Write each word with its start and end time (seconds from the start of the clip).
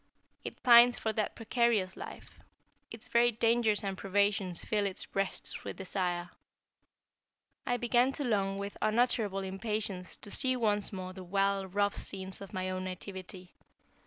It 0.43 0.63
pines 0.63 0.97
for 0.97 1.13
that 1.13 1.35
precarious 1.35 1.95
life; 1.95 2.39
its 2.89 3.07
very 3.07 3.31
dangers 3.31 3.83
and 3.83 3.95
privations 3.95 4.65
fill 4.65 4.87
its 4.87 5.05
breast 5.05 5.63
with 5.63 5.77
desire. 5.77 6.31
I 7.67 7.77
began 7.77 8.11
to 8.13 8.23
long 8.23 8.57
with 8.57 8.77
unutterable 8.81 9.43
impatience 9.43 10.17
to 10.17 10.31
see 10.31 10.55
once 10.55 10.91
more 10.91 11.13
the 11.13 11.23
wild, 11.23 11.75
rough 11.75 11.97
scenes 11.97 12.41
of 12.41 12.51
my 12.51 12.67
own 12.71 12.85
nativity. 12.85 13.53